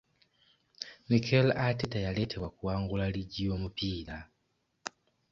[1.09, 4.17] Mikel Arteta yaleetebwa kuwangula liigi y'omupiira.